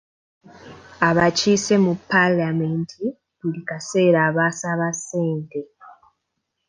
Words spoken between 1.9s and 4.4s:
palamenti buli kaseera